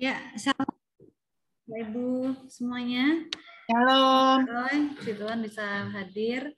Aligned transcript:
Ya, 0.00 0.16
salam 0.40 0.64
Ibu 1.68 2.32
semuanya. 2.48 3.28
Halo. 3.68 4.40
Roy, 4.48 4.96
Tuhan 4.96 5.44
bisa 5.44 5.92
hadir. 5.92 6.56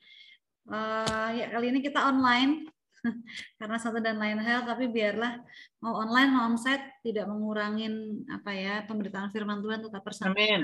Uh, 0.62 1.27
ya 1.35 1.51
kali 1.51 1.75
ini 1.75 1.83
kita 1.83 2.07
online 2.07 2.71
karena 3.59 3.83
satu 3.83 3.99
dan 3.99 4.23
lain 4.23 4.39
hal, 4.39 4.63
tapi 4.63 4.87
biarlah 4.87 5.43
mau 5.83 5.99
online 6.07 6.31
mau 6.31 6.55
onsite 6.55 7.03
tidak 7.03 7.27
mengurangin 7.27 8.23
apa 8.31 8.55
ya 8.55 8.87
pemberitaan 8.87 9.35
firman 9.35 9.59
Tuhan 9.59 9.90
tetap 9.90 10.06
bersama. 10.06 10.38
Amin. 10.38 10.63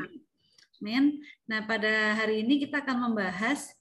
Amin. 0.79 1.05
Nah 1.51 1.67
pada 1.67 2.15
hari 2.15 2.47
ini 2.47 2.63
kita 2.63 2.87
akan 2.87 3.11
membahas 3.11 3.75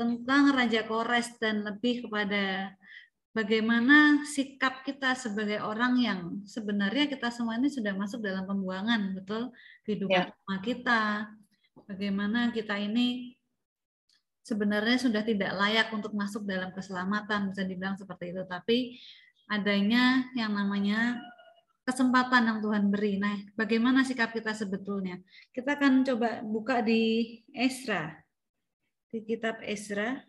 tentang 0.00 0.48
Raja 0.56 0.80
Kores 0.88 1.36
dan 1.36 1.60
lebih 1.60 2.08
kepada 2.08 2.72
bagaimana 3.34 4.22
sikap 4.22 4.86
kita 4.86 5.18
sebagai 5.18 5.58
orang 5.60 5.98
yang 5.98 6.20
sebenarnya 6.46 7.10
kita 7.10 7.28
semua 7.34 7.58
ini 7.58 7.66
sudah 7.68 7.92
masuk 7.92 8.22
dalam 8.22 8.46
pembuangan, 8.46 9.12
betul? 9.18 9.50
Kehidupan 9.82 10.30
ya. 10.30 10.62
kita, 10.62 11.02
bagaimana 11.84 12.54
kita 12.54 12.78
ini 12.78 13.34
sebenarnya 14.46 14.96
sudah 15.02 15.22
tidak 15.26 15.50
layak 15.58 15.90
untuk 15.90 16.14
masuk 16.14 16.46
dalam 16.46 16.70
keselamatan, 16.70 17.50
bisa 17.50 17.66
dibilang 17.66 17.98
seperti 17.98 18.30
itu. 18.30 18.42
Tapi 18.46 18.96
adanya 19.50 20.30
yang 20.38 20.54
namanya 20.54 21.18
kesempatan 21.84 22.48
yang 22.48 22.58
Tuhan 22.64 22.88
beri. 22.88 23.20
Nah, 23.20 23.36
bagaimana 23.58 24.06
sikap 24.06 24.32
kita 24.32 24.56
sebetulnya? 24.56 25.20
Kita 25.52 25.76
akan 25.76 26.06
coba 26.06 26.40
buka 26.40 26.80
di 26.80 27.42
Esra, 27.52 28.14
di 29.12 29.20
kitab 29.20 29.60
Esra, 29.60 30.22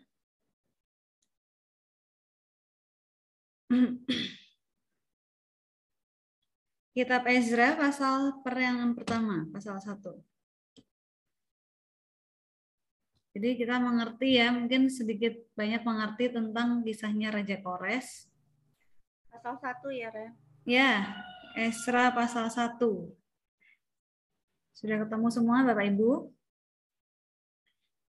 Kitab 6.96 7.26
Ezra 7.26 7.74
pasal 7.74 8.38
per 8.40 8.56
yang 8.62 8.94
pertama, 8.94 9.42
pasal 9.50 9.82
1. 9.82 9.98
Jadi 13.36 13.60
kita 13.60 13.76
mengerti 13.76 14.40
ya, 14.40 14.48
mungkin 14.48 14.88
sedikit 14.88 15.36
banyak 15.52 15.84
mengerti 15.84 16.32
tentang 16.32 16.80
kisahnya 16.80 17.28
Raja 17.28 17.60
Kores. 17.60 18.32
Pasal 19.28 19.60
1 19.60 19.92
ya, 19.92 20.08
Ren? 20.08 20.32
Ya, 20.64 21.12
Ezra 21.52 22.08
pasal 22.16 22.48
1. 22.48 22.80
Sudah 24.72 25.04
ketemu 25.04 25.28
semua 25.28 25.68
Bapak 25.68 25.84
Ibu? 25.84 26.32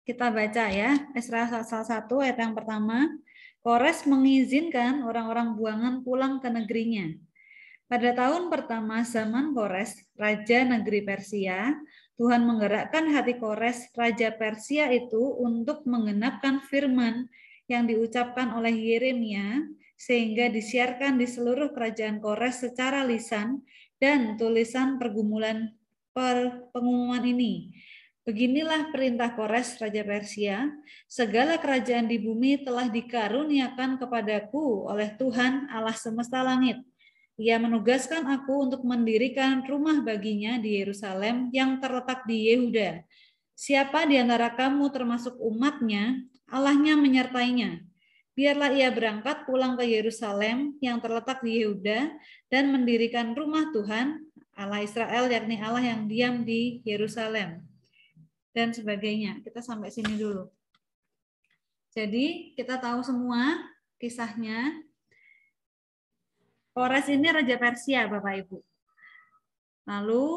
Kita 0.08 0.31
baca 0.31 0.72
ya, 0.72 0.95
Ezra 1.17 1.52
pasal 1.52 1.83
1 1.83 2.23
ayat 2.23 2.38
yang 2.39 2.55
pertama. 2.55 3.11
Kores 3.59 4.07
mengizinkan 4.07 5.03
orang-orang 5.03 5.59
buangan 5.59 5.95
pulang 6.07 6.39
ke 6.39 6.47
negerinya. 6.47 7.11
Pada 7.91 8.15
tahun 8.15 8.47
pertama 8.47 9.03
zaman 9.03 9.52
Kores, 9.52 9.99
Raja 10.15 10.63
Negeri 10.63 11.03
Persia, 11.03 11.75
Tuhan 12.15 12.47
menggerakkan 12.47 13.11
hati 13.11 13.35
Kores, 13.35 13.91
Raja 13.97 14.31
Persia 14.31 14.87
itu 14.95 15.35
untuk 15.41 15.83
mengenapkan 15.83 16.63
firman 16.69 17.27
yang 17.67 17.89
diucapkan 17.89 18.55
oleh 18.55 18.71
Yeremia, 18.71 19.65
sehingga 19.99 20.47
disiarkan 20.47 21.19
di 21.19 21.27
seluruh 21.27 21.75
kerajaan 21.75 22.23
Kores 22.23 22.63
secara 22.63 23.03
lisan 23.03 23.67
dan 23.99 24.39
tulisan 24.39 24.95
pergumulan 24.95 25.75
per 26.15 26.71
pengumuman 26.71 27.27
ini 27.27 27.75
Beginilah 28.30 28.94
perintah 28.94 29.33
Kores 29.33 29.81
Raja 29.81 30.05
Persia, 30.05 30.69
segala 31.09 31.58
kerajaan 31.58 32.05
di 32.05 32.22
bumi 32.22 32.61
telah 32.61 32.86
dikaruniakan 32.86 33.97
kepadaku 33.97 34.86
oleh 34.86 35.17
Tuhan 35.17 35.66
Allah 35.66 35.97
semesta 35.97 36.45
langit. 36.45 36.77
Ia 37.41 37.58
menugaskan 37.58 38.30
aku 38.30 38.69
untuk 38.69 38.86
mendirikan 38.86 39.66
rumah 39.66 40.05
baginya 40.05 40.61
di 40.61 40.77
Yerusalem 40.77 41.49
yang 41.49 41.81
terletak 41.81 42.30
di 42.30 42.53
Yehuda. 42.53 43.02
Siapa 43.58 44.05
di 44.05 44.21
antara 44.21 44.53
kamu 44.53 44.93
termasuk 44.93 45.33
umatnya, 45.41 46.21
Allahnya 46.53 47.02
menyertainya. 47.02 47.81
Biarlah 48.37 48.70
ia 48.77 48.93
berangkat 48.93 49.49
pulang 49.49 49.73
ke 49.73 49.89
Yerusalem 49.89 50.77
yang 50.86 51.02
terletak 51.02 51.42
di 51.42 51.65
Yehuda 51.65 52.14
dan 52.54 52.70
mendirikan 52.70 53.33
rumah 53.33 53.73
Tuhan, 53.73 54.21
Allah 54.54 54.86
Israel, 54.86 55.25
yakni 55.33 55.58
Allah 55.58 55.81
yang 55.81 56.05
diam 56.05 56.45
di 56.45 56.86
Yerusalem 56.86 57.68
dan 58.54 58.73
sebagainya. 58.73 59.42
Kita 59.45 59.61
sampai 59.61 59.93
sini 59.93 60.17
dulu. 60.17 60.49
Jadi 61.93 62.54
kita 62.54 62.77
tahu 62.77 63.02
semua 63.02 63.58
kisahnya. 63.98 64.86
Kores 66.70 67.10
ini 67.10 67.27
raja 67.27 67.58
Persia, 67.58 68.05
Bapak 68.05 68.45
Ibu. 68.45 68.58
Lalu 69.89 70.27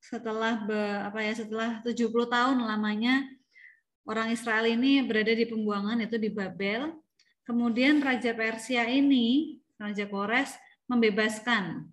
setelah 0.00 0.64
be, 0.64 0.80
apa 1.04 1.20
ya 1.20 1.36
setelah 1.36 1.84
70 1.84 2.10
tahun 2.30 2.58
lamanya 2.64 3.28
orang 4.08 4.32
Israel 4.32 4.64
ini 4.64 5.04
berada 5.04 5.34
di 5.36 5.44
pembuangan 5.44 6.00
itu 6.00 6.16
di 6.16 6.32
Babel. 6.32 6.96
Kemudian 7.46 8.02
raja 8.02 8.34
Persia 8.34 8.88
ini, 8.90 9.60
raja 9.78 10.08
Kores 10.08 10.56
membebaskan 10.90 11.86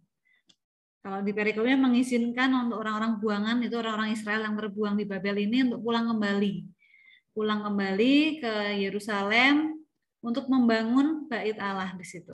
kalau 1.03 1.19
di 1.19 1.35
perikopnya 1.35 1.75
mengizinkan 1.75 2.47
untuk 2.55 2.79
orang-orang 2.79 3.19
buangan 3.19 3.59
itu 3.59 3.75
orang-orang 3.75 4.15
Israel 4.15 4.47
yang 4.47 4.55
terbuang 4.55 4.95
di 4.95 5.03
Babel 5.03 5.35
ini 5.43 5.67
untuk 5.67 5.83
pulang 5.83 6.07
kembali. 6.07 6.53
Pulang 7.35 7.59
kembali 7.59 8.39
ke 8.39 8.53
Yerusalem 8.79 9.83
untuk 10.23 10.47
membangun 10.47 11.27
bait 11.27 11.59
Allah 11.59 11.91
di 11.91 12.07
situ. 12.07 12.31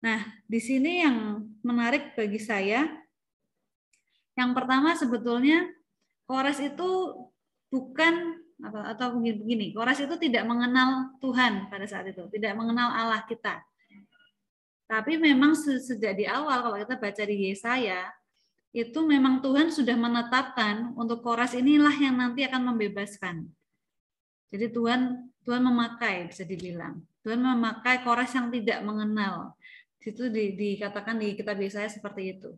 Nah, 0.00 0.24
di 0.48 0.56
sini 0.64 1.04
yang 1.04 1.44
menarik 1.60 2.16
bagi 2.16 2.40
saya 2.40 2.88
yang 4.32 4.56
pertama 4.56 4.96
sebetulnya 4.96 5.68
Kores 6.24 6.62
itu 6.64 6.88
bukan 7.68 8.38
atau 8.64 9.18
begini, 9.20 9.76
Kores 9.76 10.00
itu 10.00 10.16
tidak 10.16 10.48
mengenal 10.48 11.12
Tuhan 11.20 11.68
pada 11.68 11.84
saat 11.84 12.08
itu, 12.08 12.24
tidak 12.32 12.56
mengenal 12.56 12.96
Allah 12.96 13.22
kita. 13.28 13.60
Tapi 14.88 15.20
memang 15.20 15.52
sejak 15.52 16.16
di 16.16 16.24
awal 16.24 16.64
kalau 16.64 16.76
kita 16.80 16.96
baca 16.96 17.22
di 17.28 17.52
Yesaya, 17.52 18.08
itu 18.72 19.04
memang 19.04 19.44
Tuhan 19.44 19.68
sudah 19.68 19.96
menetapkan 20.00 20.96
untuk 20.96 21.20
Koras 21.20 21.52
inilah 21.52 21.92
yang 21.92 22.16
nanti 22.16 22.48
akan 22.48 22.72
membebaskan. 22.72 23.44
Jadi 24.48 24.72
Tuhan 24.72 25.28
Tuhan 25.44 25.60
memakai 25.64 26.28
bisa 26.32 26.44
dibilang. 26.44 27.04
Tuhan 27.20 27.40
memakai 27.40 28.00
Koras 28.00 28.32
yang 28.32 28.48
tidak 28.48 28.80
mengenal. 28.80 29.52
Itu 30.00 30.32
di, 30.32 30.56
dikatakan 30.56 31.20
di 31.20 31.36
kitab 31.36 31.60
Yesaya 31.60 31.88
seperti 31.92 32.40
itu. 32.40 32.56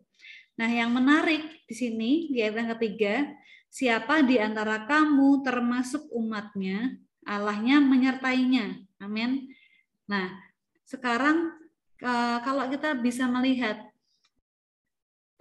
Nah, 0.55 0.71
yang 0.71 0.91
menarik 0.91 1.67
di 1.67 1.75
sini 1.75 2.31
di 2.31 2.39
ayat 2.39 2.63
yang 2.63 2.71
ketiga, 2.79 3.27
siapa 3.67 4.23
di 4.23 4.39
antara 4.39 4.87
kamu 4.87 5.43
termasuk 5.43 6.07
umatnya, 6.15 6.95
Allahnya 7.27 7.83
menyertainya. 7.83 8.79
Amin. 9.03 9.51
Nah, 10.07 10.31
sekarang 10.87 11.60
kalau 12.41 12.65
kita 12.69 12.97
bisa 12.97 13.29
melihat 13.29 13.91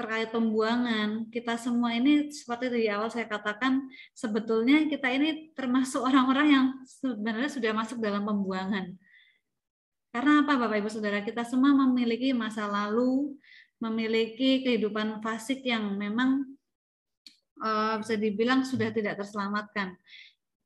terkait 0.01 0.33
pembuangan, 0.33 1.29
kita 1.29 1.61
semua 1.61 1.93
ini 1.93 2.33
seperti 2.33 2.73
di 2.73 2.89
awal 2.89 3.13
saya 3.13 3.29
katakan, 3.29 3.85
sebetulnya 4.17 4.89
kita 4.89 5.13
ini 5.13 5.53
termasuk 5.53 6.01
orang-orang 6.09 6.49
yang 6.49 6.67
sebenarnya 6.89 7.53
sudah 7.53 7.73
masuk 7.77 8.01
dalam 8.01 8.25
pembuangan. 8.25 8.97
Karena 10.11 10.43
apa 10.43 10.57
Bapak 10.57 10.81
Ibu 10.81 10.91
Saudara? 10.91 11.23
Kita 11.23 11.47
semua 11.47 11.71
memiliki 11.77 12.35
masa 12.35 12.67
lalu, 12.67 13.37
memiliki 13.79 14.65
kehidupan 14.67 15.23
fasik 15.23 15.63
yang 15.63 15.95
memang 15.95 16.49
uh, 17.63 18.01
bisa 18.03 18.19
dibilang 18.19 18.67
sudah 18.67 18.91
tidak 18.91 19.21
terselamatkan. 19.21 19.95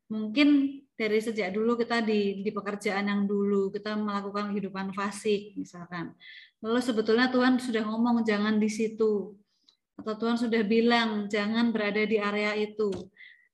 Mungkin 0.08 0.80
dari 0.94 1.18
sejak 1.18 1.50
dulu 1.50 1.74
kita 1.74 2.06
di, 2.06 2.46
di 2.46 2.50
pekerjaan 2.54 3.10
yang 3.10 3.26
dulu 3.26 3.74
kita 3.74 3.98
melakukan 3.98 4.54
kehidupan 4.54 4.94
fasik 4.94 5.58
misalkan. 5.58 6.14
Lalu 6.62 6.80
sebetulnya 6.80 7.28
Tuhan 7.34 7.58
sudah 7.58 7.82
ngomong 7.82 8.22
jangan 8.22 8.62
di 8.62 8.70
situ. 8.70 9.34
Atau 9.94 10.14
Tuhan 10.18 10.38
sudah 10.38 10.62
bilang 10.66 11.26
jangan 11.26 11.74
berada 11.74 12.02
di 12.02 12.18
area 12.18 12.54
itu. 12.54 12.90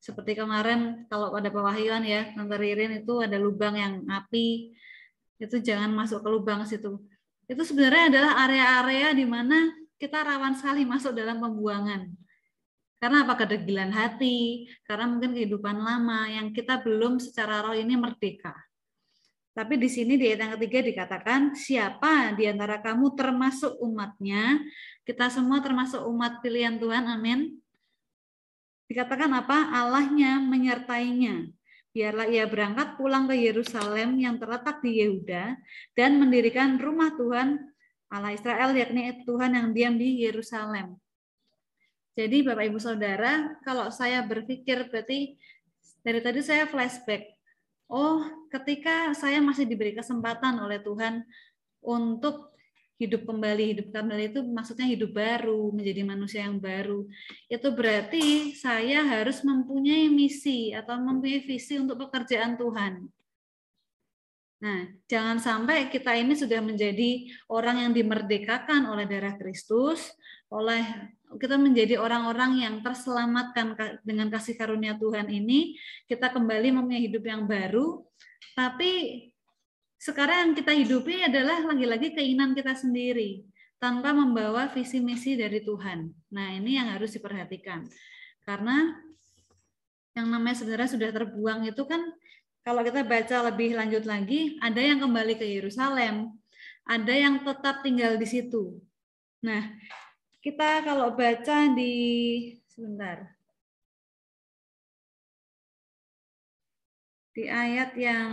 Seperti 0.00 0.36
kemarin 0.36 1.04
kalau 1.12 1.28
pada 1.28 1.52
pewahyuan 1.52 2.04
ya 2.04 2.32
Tante 2.32 2.56
Ririn 2.56 3.04
itu 3.04 3.20
ada 3.20 3.36
lubang 3.36 3.76
yang 3.76 3.94
api. 4.08 4.72
Itu 5.40 5.60
jangan 5.60 5.92
masuk 5.92 6.20
ke 6.24 6.28
lubang 6.28 6.64
situ. 6.64 7.00
Itu 7.48 7.60
sebenarnya 7.64 8.12
adalah 8.12 8.32
area-area 8.48 9.08
di 9.16 9.24
mana 9.28 9.68
kita 10.00 10.24
rawan 10.24 10.56
sekali 10.56 10.88
masuk 10.88 11.12
dalam 11.12 11.40
pembuangan 11.40 12.08
karena 13.00 13.24
apa 13.24 13.34
kedegilan 13.40 13.90
hati, 13.96 14.68
karena 14.84 15.08
mungkin 15.08 15.32
kehidupan 15.32 15.72
lama 15.80 16.28
yang 16.28 16.52
kita 16.52 16.84
belum 16.84 17.16
secara 17.16 17.64
roh 17.64 17.72
ini 17.72 17.96
merdeka. 17.96 18.52
Tapi 19.56 19.80
di 19.80 19.88
sini 19.90 20.14
di 20.20 20.30
ayat 20.30 20.46
yang 20.46 20.52
ketiga 20.60 20.78
dikatakan, 20.84 21.56
siapa 21.56 22.36
di 22.36 22.46
antara 22.46 22.78
kamu 22.78 23.16
termasuk 23.16 23.80
umatnya, 23.82 24.62
kita 25.02 25.32
semua 25.32 25.58
termasuk 25.64 26.04
umat 26.06 26.38
pilihan 26.44 26.78
Tuhan, 26.78 27.08
amin. 27.08 27.56
Dikatakan 28.86 29.32
apa? 29.32 29.74
Allahnya 29.74 30.38
menyertainya. 30.38 31.50
Biarlah 31.90 32.30
ia 32.30 32.46
berangkat 32.46 32.94
pulang 32.94 33.26
ke 33.26 33.34
Yerusalem 33.34 34.22
yang 34.22 34.38
terletak 34.38 34.78
di 34.78 35.02
Yehuda 35.02 35.58
dan 35.98 36.22
mendirikan 36.22 36.78
rumah 36.78 37.10
Tuhan 37.18 37.58
Allah 38.10 38.30
Israel, 38.34 38.70
yakni 38.76 39.26
Tuhan 39.26 39.58
yang 39.58 39.68
diam 39.74 39.94
di 39.98 40.22
Yerusalem. 40.22 40.94
Jadi 42.20 42.44
Bapak 42.44 42.68
Ibu 42.68 42.76
Saudara, 42.76 43.56
kalau 43.64 43.88
saya 43.88 44.20
berpikir 44.20 44.92
berarti 44.92 45.40
dari 46.04 46.20
tadi 46.20 46.44
saya 46.44 46.68
flashback. 46.68 47.32
Oh, 47.88 48.20
ketika 48.52 49.16
saya 49.16 49.40
masih 49.40 49.64
diberi 49.64 49.96
kesempatan 49.96 50.60
oleh 50.60 50.84
Tuhan 50.84 51.24
untuk 51.80 52.52
hidup 53.00 53.24
kembali, 53.24 53.72
hidup 53.72 53.88
kembali 53.88 54.36
itu 54.36 54.44
maksudnya 54.44 54.84
hidup 54.84 55.16
baru, 55.16 55.72
menjadi 55.72 56.04
manusia 56.04 56.44
yang 56.44 56.60
baru. 56.60 57.08
Itu 57.48 57.72
berarti 57.72 58.52
saya 58.52 59.00
harus 59.00 59.40
mempunyai 59.40 60.12
misi 60.12 60.76
atau 60.76 61.00
mempunyai 61.00 61.40
visi 61.40 61.80
untuk 61.80 62.04
pekerjaan 62.04 62.60
Tuhan. 62.60 63.08
Nah, 64.60 64.92
jangan 65.08 65.40
sampai 65.40 65.88
kita 65.88 66.12
ini 66.20 66.36
sudah 66.36 66.60
menjadi 66.60 67.32
orang 67.48 67.88
yang 67.88 67.92
dimerdekakan 67.96 68.92
oleh 68.92 69.08
darah 69.08 69.40
Kristus, 69.40 70.12
oleh 70.52 70.84
kita 71.38 71.54
menjadi 71.54 72.00
orang-orang 72.00 72.64
yang 72.66 72.74
terselamatkan 72.82 73.78
dengan 74.02 74.26
kasih 74.32 74.58
karunia 74.58 74.98
Tuhan 74.98 75.30
ini, 75.30 75.78
kita 76.10 76.34
kembali 76.34 76.74
mempunyai 76.74 77.06
hidup 77.06 77.22
yang 77.22 77.46
baru, 77.46 78.02
tapi 78.58 79.22
sekarang 80.00 80.50
yang 80.50 80.52
kita 80.56 80.72
hidupi 80.74 81.22
adalah 81.22 81.62
lagi-lagi 81.62 82.16
keinginan 82.16 82.56
kita 82.56 82.74
sendiri, 82.74 83.44
tanpa 83.78 84.10
membawa 84.10 84.66
visi 84.72 84.98
misi 84.98 85.38
dari 85.38 85.62
Tuhan. 85.62 86.08
Nah, 86.34 86.56
ini 86.56 86.80
yang 86.80 86.90
harus 86.90 87.14
diperhatikan. 87.14 87.86
Karena 88.42 88.96
yang 90.16 90.26
namanya 90.26 90.58
sebenarnya 90.58 90.90
sudah 90.90 91.10
terbuang 91.14 91.70
itu 91.70 91.86
kan 91.86 92.02
kalau 92.60 92.84
kita 92.84 93.06
baca 93.06 93.52
lebih 93.52 93.72
lanjut 93.72 94.04
lagi, 94.04 94.60
ada 94.60 94.80
yang 94.82 95.00
kembali 95.00 95.38
ke 95.40 95.46
Yerusalem, 95.48 96.34
ada 96.84 97.14
yang 97.14 97.40
tetap 97.40 97.80
tinggal 97.80 98.20
di 98.20 98.28
situ. 98.28 98.76
Nah, 99.40 99.72
kita 100.40 100.80
kalau 100.84 101.12
baca 101.12 101.56
di 101.76 101.94
sebentar. 102.64 103.28
Di 107.36 107.44
ayat 107.46 107.92
yang 107.94 108.32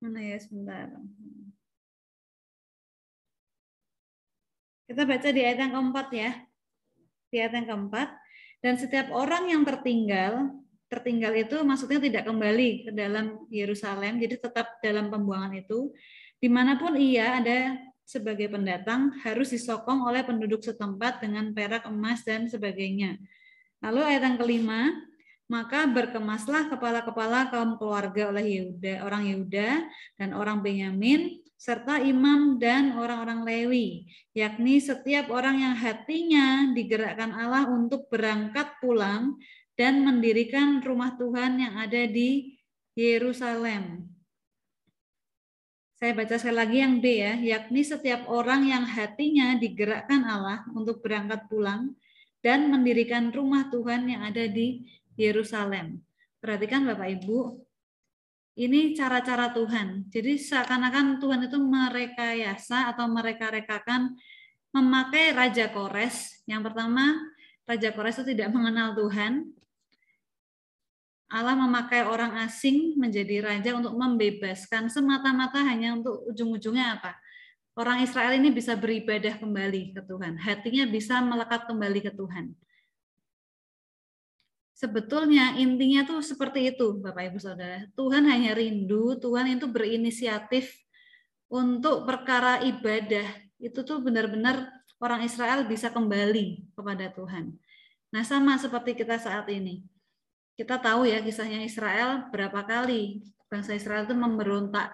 mana 0.00 0.20
ya 0.22 0.38
sebentar. 0.38 0.88
Kita 4.86 5.02
baca 5.06 5.28
di 5.30 5.40
ayat 5.42 5.58
yang 5.58 5.72
keempat 5.74 6.08
ya. 6.14 6.30
Di 7.30 7.36
ayat 7.42 7.52
yang 7.58 7.66
keempat. 7.68 8.08
Dan 8.62 8.74
setiap 8.78 9.10
orang 9.10 9.50
yang 9.50 9.62
tertinggal 9.66 10.60
tertinggal 10.90 11.30
itu 11.38 11.54
maksudnya 11.62 12.02
tidak 12.02 12.26
kembali 12.26 12.70
ke 12.82 12.90
dalam 12.90 13.46
Yerusalem, 13.46 14.18
jadi 14.18 14.42
tetap 14.42 14.82
dalam 14.82 15.06
pembuangan 15.06 15.54
itu. 15.54 15.94
Di 16.42 16.50
mana 16.50 16.74
pun 16.74 16.98
ia 16.98 17.38
ada 17.38 17.78
sebagai 18.10 18.50
pendatang 18.50 19.14
harus 19.22 19.54
disokong 19.54 20.02
oleh 20.02 20.26
penduduk 20.26 20.66
setempat 20.66 21.22
dengan 21.22 21.54
perak, 21.54 21.86
emas, 21.86 22.26
dan 22.26 22.50
sebagainya. 22.50 23.14
Lalu 23.78 24.00
ayat 24.02 24.22
yang 24.26 24.38
kelima, 24.42 24.90
maka 25.46 25.86
berkemaslah 25.86 26.66
kepala-kepala 26.74 27.54
kaum 27.54 27.78
keluarga 27.78 28.34
oleh 28.34 28.58
Yehuda, 28.58 29.06
orang 29.06 29.30
Yehuda 29.30 29.86
dan 30.18 30.34
orang 30.34 30.58
Benyamin, 30.58 31.38
serta 31.54 32.02
imam 32.02 32.58
dan 32.58 32.98
orang-orang 32.98 33.46
Lewi, 33.46 34.10
yakni 34.34 34.82
setiap 34.82 35.30
orang 35.30 35.62
yang 35.62 35.74
hatinya 35.78 36.74
digerakkan 36.74 37.30
Allah 37.30 37.70
untuk 37.70 38.10
berangkat 38.10 38.74
pulang 38.82 39.38
dan 39.78 40.02
mendirikan 40.02 40.82
rumah 40.82 41.14
Tuhan 41.14 41.62
yang 41.62 41.78
ada 41.78 42.10
di 42.10 42.58
Yerusalem. 42.98 44.09
Saya 46.00 46.16
baca 46.16 46.32
sekali 46.40 46.56
lagi 46.56 46.76
yang 46.80 46.96
B 47.04 47.20
ya, 47.20 47.36
yakni 47.36 47.84
setiap 47.84 48.24
orang 48.32 48.64
yang 48.64 48.88
hatinya 48.88 49.52
digerakkan 49.60 50.24
Allah 50.24 50.64
untuk 50.72 51.04
berangkat 51.04 51.44
pulang 51.52 51.92
dan 52.40 52.72
mendirikan 52.72 53.28
rumah 53.28 53.68
Tuhan 53.68 54.08
yang 54.08 54.24
ada 54.24 54.48
di 54.48 54.88
Yerusalem. 55.20 56.00
Perhatikan 56.40 56.88
Bapak 56.88 57.20
Ibu, 57.20 57.52
ini 58.56 58.96
cara-cara 58.96 59.52
Tuhan. 59.52 60.08
Jadi 60.08 60.40
seakan-akan 60.40 61.20
Tuhan 61.20 61.52
itu 61.52 61.60
merekayasa 61.60 62.96
atau 62.96 63.04
mereka-rekakan 63.04 64.16
memakai 64.72 65.36
Raja 65.36 65.68
Kores. 65.68 66.40
Yang 66.48 66.72
pertama, 66.72 67.12
Raja 67.68 67.92
Kores 67.92 68.16
itu 68.24 68.32
tidak 68.32 68.48
mengenal 68.56 68.96
Tuhan, 68.96 69.52
Allah 71.30 71.54
memakai 71.54 72.02
orang 72.02 72.42
asing 72.42 72.98
menjadi 72.98 73.46
raja 73.46 73.70
untuk 73.78 73.94
membebaskan 73.94 74.90
semata-mata 74.90 75.62
hanya 75.62 75.94
untuk 75.94 76.26
ujung-ujungnya 76.26 76.98
apa? 76.98 77.14
Orang 77.78 78.02
Israel 78.02 78.34
ini 78.34 78.50
bisa 78.50 78.74
beribadah 78.74 79.38
kembali 79.38 79.94
ke 79.94 80.02
Tuhan, 80.02 80.34
hatinya 80.42 80.90
bisa 80.90 81.22
melekat 81.22 81.70
kembali 81.70 82.00
ke 82.02 82.12
Tuhan. 82.18 82.50
Sebetulnya 84.74 85.54
intinya 85.60 86.02
tuh 86.02 86.18
seperti 86.18 86.74
itu, 86.74 86.98
Bapak 86.98 87.30
Ibu 87.30 87.38
Saudara. 87.38 87.86
Tuhan 87.94 88.26
hanya 88.26 88.56
rindu, 88.56 89.14
Tuhan 89.22 89.54
itu 89.54 89.70
berinisiatif 89.70 90.72
untuk 91.46 92.08
perkara 92.08 92.64
ibadah. 92.64 93.28
Itu 93.60 93.84
tuh 93.86 94.02
benar-benar 94.02 94.66
orang 94.98 95.22
Israel 95.22 95.68
bisa 95.68 95.92
kembali 95.92 96.74
kepada 96.74 97.12
Tuhan. 97.12 97.54
Nah, 98.10 98.24
sama 98.24 98.56
seperti 98.56 98.96
kita 98.98 99.20
saat 99.20 99.46
ini 99.52 99.84
kita 100.60 100.76
tahu 100.76 101.08
ya 101.08 101.24
kisahnya 101.24 101.64
Israel 101.64 102.28
berapa 102.28 102.60
kali. 102.68 103.24
Bangsa 103.48 103.72
Israel 103.72 104.04
itu 104.04 104.14
memberontak 104.14 104.92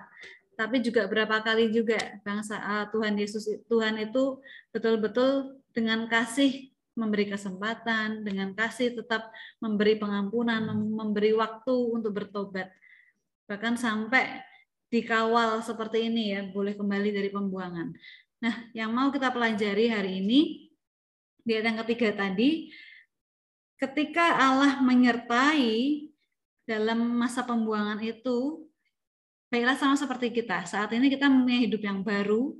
tapi 0.56 0.80
juga 0.80 1.04
berapa 1.04 1.44
kali 1.44 1.68
juga 1.68 2.00
bangsa 2.24 2.56
uh, 2.56 2.84
Tuhan 2.88 3.12
Yesus 3.20 3.44
Tuhan 3.68 4.00
itu 4.00 4.40
betul-betul 4.72 5.60
dengan 5.76 6.08
kasih 6.08 6.72
memberi 6.96 7.28
kesempatan 7.28 8.24
dengan 8.24 8.56
kasih 8.56 8.96
tetap 8.96 9.28
memberi 9.60 10.00
pengampunan 10.00 10.64
memberi 10.72 11.36
waktu 11.36 11.74
untuk 11.92 12.16
bertobat. 12.16 12.72
Bahkan 13.44 13.76
sampai 13.76 14.40
dikawal 14.88 15.60
seperti 15.60 16.08
ini 16.08 16.32
ya 16.32 16.48
boleh 16.48 16.72
kembali 16.72 17.12
dari 17.12 17.28
pembuangan. 17.28 17.92
Nah 18.40 18.54
yang 18.72 18.96
mau 18.96 19.12
kita 19.12 19.28
pelajari 19.28 19.92
hari 19.92 20.24
ini 20.24 20.72
di 21.44 21.52
ayat 21.52 21.68
yang 21.68 21.78
ketiga 21.84 22.16
tadi 22.16 22.72
ketika 23.76 24.40
Allah 24.40 24.80
menyertai 24.80 26.08
dalam 26.66 26.98
masa 27.16 27.44
pembuangan 27.46 28.00
itu, 28.02 28.66
baiklah 29.52 29.78
sama 29.78 29.94
seperti 29.94 30.32
kita. 30.34 30.66
Saat 30.66 30.92
ini 30.96 31.12
kita 31.12 31.30
mempunyai 31.30 31.68
hidup 31.68 31.82
yang 31.84 32.02
baru, 32.02 32.56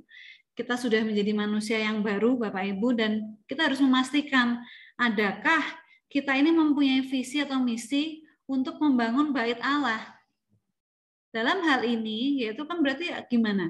kita 0.57 0.73
sudah 0.73 1.05
menjadi 1.05 1.37
manusia 1.37 1.77
yang 1.77 2.01
baru, 2.01 2.39
Bapak 2.39 2.65
Ibu, 2.65 2.97
dan 2.97 3.37
kita 3.45 3.69
harus 3.69 3.77
memastikan 3.77 4.57
adakah 4.97 5.61
kita 6.07 6.33
ini 6.33 6.49
mempunyai 6.55 7.05
visi 7.05 7.43
atau 7.43 7.61
misi 7.61 8.25
untuk 8.47 8.79
membangun 8.79 9.35
bait 9.35 9.59
Allah. 9.61 10.01
Dalam 11.29 11.61
hal 11.67 11.83
ini, 11.85 12.41
yaitu 12.41 12.63
kan 12.65 12.79
berarti 12.81 13.11
gimana? 13.27 13.69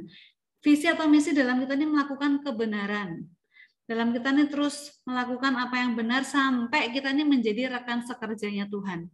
Visi 0.61 0.87
atau 0.87 1.09
misi 1.09 1.33
dalam 1.33 1.59
kita 1.59 1.73
ini 1.75 1.89
melakukan 1.89 2.45
kebenaran, 2.45 3.25
dalam 3.87 4.11
kita 4.11 4.35
ini 4.35 4.51
terus 4.51 4.99
melakukan 5.07 5.55
apa 5.55 5.79
yang 5.79 5.95
benar 5.95 6.27
sampai 6.27 6.91
kita 6.91 7.15
ini 7.15 7.23
menjadi 7.23 7.71
rekan 7.71 8.03
sekerjanya 8.03 8.67
Tuhan. 8.67 9.07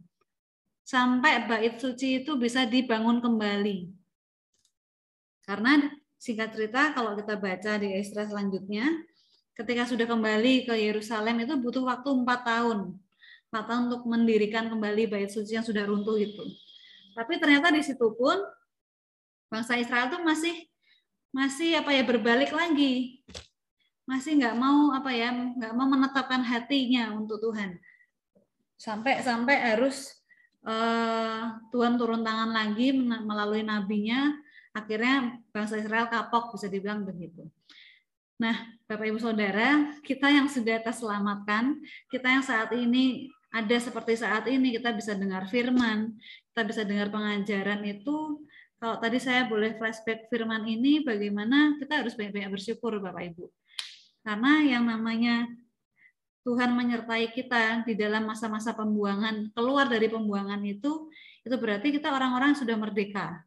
Sampai 0.82 1.46
bait 1.46 1.78
suci 1.78 2.26
itu 2.26 2.34
bisa 2.34 2.66
dibangun 2.66 3.22
kembali. 3.22 3.88
Karena 5.46 5.78
singkat 6.18 6.58
cerita 6.58 6.90
kalau 6.90 7.14
kita 7.14 7.38
baca 7.38 7.72
di 7.78 7.94
Esra 7.94 8.26
selanjutnya, 8.26 8.90
ketika 9.54 9.86
sudah 9.86 10.10
kembali 10.10 10.66
ke 10.66 10.74
Yerusalem 10.74 11.46
itu 11.46 11.54
butuh 11.54 11.86
waktu 11.86 12.10
empat 12.10 12.40
tahun. 12.42 12.98
Empat 13.54 13.64
tahun 13.70 13.82
untuk 13.86 14.02
mendirikan 14.10 14.66
kembali 14.66 15.06
bait 15.06 15.30
suci 15.30 15.54
yang 15.54 15.64
sudah 15.64 15.86
runtuh 15.86 16.18
itu. 16.18 16.42
Tapi 17.14 17.38
ternyata 17.38 17.70
di 17.70 17.78
situ 17.78 18.10
pun 18.18 18.42
bangsa 19.46 19.78
Israel 19.78 20.10
itu 20.10 20.18
masih 20.18 20.54
masih 21.30 21.78
apa 21.78 21.94
ya 21.94 22.02
berbalik 22.02 22.50
lagi 22.50 23.22
masih 24.04 24.36
nggak 24.36 24.56
mau 24.60 24.92
apa 24.92 25.10
ya 25.16 25.32
nggak 25.32 25.72
mau 25.72 25.88
menetapkan 25.88 26.44
hatinya 26.44 27.16
untuk 27.16 27.40
Tuhan. 27.40 27.80
Sampai 28.76 29.24
sampai 29.24 29.56
harus 29.72 30.12
uh, 30.68 31.56
Tuhan 31.72 31.96
turun 31.96 32.20
tangan 32.20 32.52
lagi 32.52 32.92
melalui 33.00 33.64
nabinya 33.64 34.36
akhirnya 34.76 35.40
bangsa 35.54 35.80
Israel 35.80 36.10
kapok 36.12 36.52
bisa 36.58 36.68
dibilang 36.68 37.06
begitu. 37.06 37.48
Nah, 38.34 38.66
Bapak 38.90 39.06
Ibu 39.06 39.22
Saudara, 39.22 39.94
kita 40.02 40.26
yang 40.26 40.50
sudah 40.50 40.82
terselamatkan, 40.82 41.78
kita 42.10 42.26
yang 42.26 42.42
saat 42.42 42.74
ini 42.74 43.30
ada 43.54 43.78
seperti 43.78 44.18
saat 44.18 44.50
ini 44.50 44.74
kita 44.74 44.90
bisa 44.90 45.14
dengar 45.14 45.46
firman, 45.46 46.18
kita 46.50 46.62
bisa 46.66 46.82
dengar 46.82 47.14
pengajaran 47.14 47.86
itu. 47.86 48.42
Kalau 48.82 48.98
tadi 48.98 49.22
saya 49.22 49.46
boleh 49.46 49.78
flashback 49.78 50.26
firman 50.26 50.66
ini 50.66 51.06
bagaimana 51.06 51.78
kita 51.78 52.02
harus 52.04 52.18
banyak-banyak 52.18 52.52
bersyukur 52.52 52.98
Bapak 52.98 53.32
Ibu 53.32 53.46
karena 54.24 54.64
yang 54.64 54.88
namanya 54.88 55.46
Tuhan 56.44 56.72
menyertai 56.76 57.32
kita 57.32 57.84
di 57.84 57.96
dalam 57.96 58.24
masa-masa 58.24 58.72
pembuangan, 58.72 59.52
keluar 59.52 59.88
dari 59.88 60.08
pembuangan 60.08 60.60
itu, 60.64 61.08
itu 61.44 61.56
berarti 61.56 61.92
kita 61.92 62.12
orang-orang 62.12 62.56
sudah 62.56 62.76
merdeka. 62.76 63.44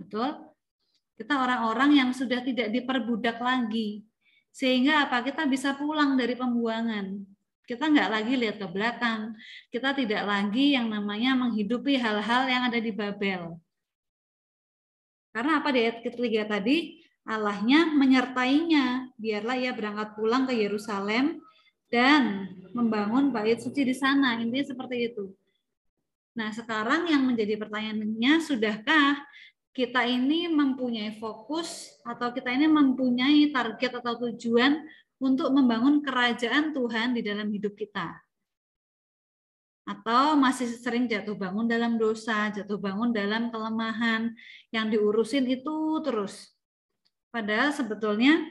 Betul? 0.00 0.32
Kita 1.16 1.40
orang-orang 1.40 2.00
yang 2.00 2.10
sudah 2.12 2.40
tidak 2.40 2.72
diperbudak 2.72 3.40
lagi. 3.40 4.04
Sehingga 4.52 5.08
apa? 5.08 5.24
Kita 5.24 5.44
bisa 5.44 5.76
pulang 5.76 6.16
dari 6.16 6.36
pembuangan. 6.36 7.20
Kita 7.64 7.88
nggak 7.88 8.08
lagi 8.12 8.34
lihat 8.36 8.56
ke 8.60 8.68
belakang. 8.68 9.32
Kita 9.72 9.96
tidak 9.96 10.24
lagi 10.24 10.76
yang 10.76 10.92
namanya 10.92 11.32
menghidupi 11.36 11.96
hal-hal 11.96 12.44
yang 12.48 12.68
ada 12.68 12.76
di 12.76 12.92
Babel. 12.92 13.56
Karena 15.32 15.64
apa 15.64 15.68
di 15.72 15.78
ayat 15.84 16.04
ketiga 16.04 16.44
tadi? 16.44 17.03
Allahnya 17.24 17.88
menyertainya. 17.88 19.16
Biarlah 19.16 19.56
ia 19.56 19.72
berangkat 19.72 20.12
pulang 20.16 20.44
ke 20.44 20.52
Yerusalem 20.52 21.40
dan 21.88 22.52
membangun 22.76 23.32
bait 23.32 23.60
suci 23.60 23.84
di 23.84 23.96
sana. 23.96 24.36
Intinya 24.40 24.76
seperti 24.76 24.96
itu. 25.12 25.32
Nah, 26.34 26.50
sekarang 26.50 27.06
yang 27.08 27.24
menjadi 27.24 27.54
pertanyaannya, 27.56 28.42
sudahkah 28.42 29.22
kita 29.74 30.02
ini 30.06 30.50
mempunyai 30.50 31.18
fokus 31.18 31.94
atau 32.02 32.34
kita 32.34 32.50
ini 32.50 32.66
mempunyai 32.66 33.54
target 33.54 34.02
atau 34.02 34.18
tujuan 34.28 34.82
untuk 35.22 35.54
membangun 35.54 36.02
kerajaan 36.02 36.74
Tuhan 36.74 37.14
di 37.14 37.22
dalam 37.22 37.48
hidup 37.54 37.78
kita? 37.78 38.18
Atau 39.86 40.34
masih 40.40 40.66
sering 40.74 41.06
jatuh 41.06 41.36
bangun 41.36 41.70
dalam 41.70 42.00
dosa, 42.00 42.50
jatuh 42.50 42.80
bangun 42.80 43.14
dalam 43.14 43.52
kelemahan, 43.52 44.32
yang 44.74 44.90
diurusin 44.90 45.46
itu 45.46 46.02
terus. 46.02 46.53
Padahal 47.34 47.74
sebetulnya 47.74 48.46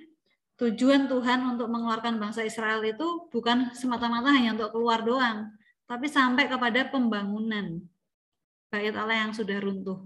tujuan 0.59 1.07
Tuhan 1.07 1.55
untuk 1.55 1.71
mengeluarkan 1.71 2.19
bangsa 2.19 2.43
Israel 2.43 2.83
itu 2.83 3.31
bukan 3.31 3.71
semata-mata 3.71 4.35
hanya 4.35 4.59
untuk 4.59 4.75
keluar 4.75 4.99
doang, 5.07 5.55
tapi 5.87 6.11
sampai 6.11 6.51
kepada 6.51 6.91
pembangunan 6.91 7.79
bait 8.67 8.91
Allah 8.91 9.23
yang 9.23 9.31
sudah 9.31 9.55
runtuh. 9.63 10.03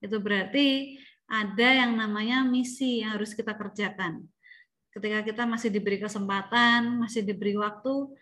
Itu 0.00 0.16
berarti 0.24 0.96
ada 1.28 1.68
yang 1.84 1.92
namanya 1.92 2.40
misi 2.46 3.04
yang 3.04 3.20
harus 3.20 3.36
kita 3.36 3.52
kerjakan. 3.52 4.24
Ketika 4.96 5.20
kita 5.20 5.42
masih 5.44 5.68
diberi 5.68 6.00
kesempatan, 6.00 7.04
masih 7.04 7.20
diberi 7.20 7.52
waktu, 7.52 8.16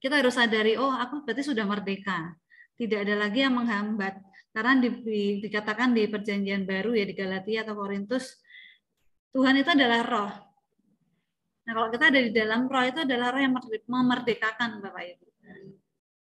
kita 0.00 0.16
harus 0.16 0.32
sadari, 0.32 0.80
oh 0.80 0.88
aku 0.88 1.28
berarti 1.28 1.44
sudah 1.44 1.68
merdeka. 1.68 2.32
Tidak 2.80 3.04
ada 3.04 3.28
lagi 3.28 3.44
yang 3.44 3.52
menghambat. 3.52 4.16
Karena 4.54 4.80
di, 4.80 4.88
di, 5.04 5.22
dikatakan 5.44 5.92
di 5.92 6.08
perjanjian 6.08 6.64
baru 6.64 6.96
ya 6.96 7.04
di 7.04 7.12
Galatia 7.12 7.68
atau 7.68 7.74
Korintus, 7.76 8.43
Tuhan 9.34 9.54
itu 9.58 9.70
adalah 9.74 10.00
roh. 10.06 10.32
Nah 11.66 11.72
kalau 11.74 11.88
kita 11.90 12.04
ada 12.14 12.20
di 12.22 12.30
dalam 12.30 12.70
roh 12.70 12.84
itu 12.86 13.02
adalah 13.02 13.34
roh 13.34 13.42
yang 13.42 13.54
memerdekakan 13.90 14.78
Bapak 14.78 15.04
Ibu 15.10 15.34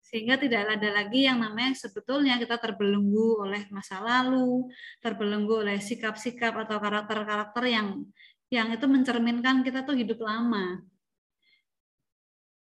sehingga 0.07 0.39
tidak 0.39 0.79
ada 0.79 1.03
lagi 1.03 1.27
yang 1.27 1.43
namanya 1.43 1.75
sebetulnya 1.75 2.39
kita 2.39 2.55
terbelenggu 2.55 3.43
oleh 3.43 3.67
masa 3.75 3.99
lalu, 3.99 4.71
terbelenggu 5.03 5.67
oleh 5.67 5.83
sikap-sikap 5.83 6.55
atau 6.63 6.79
karakter-karakter 6.79 7.63
yang 7.67 8.07
yang 8.47 8.71
itu 8.71 8.87
mencerminkan 8.87 9.67
kita 9.67 9.83
tuh 9.83 9.99
hidup 9.99 10.23
lama. 10.23 10.79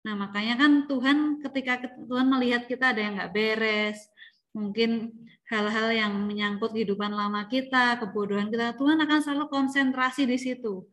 Nah 0.02 0.14
makanya 0.18 0.58
kan 0.58 0.90
Tuhan 0.90 1.38
ketika 1.46 1.86
Tuhan 2.10 2.26
melihat 2.26 2.66
kita 2.66 2.90
ada 2.90 3.00
yang 3.06 3.14
nggak 3.14 3.30
beres, 3.30 4.10
mungkin 4.58 5.14
hal-hal 5.46 5.88
yang 5.94 6.12
menyangkut 6.26 6.74
kehidupan 6.74 7.14
lama 7.14 7.46
kita, 7.46 8.02
kebodohan 8.02 8.50
kita, 8.50 8.74
Tuhan 8.74 8.98
akan 8.98 9.18
selalu 9.22 9.46
konsentrasi 9.48 10.26
di 10.26 10.36
situ. 10.36 10.84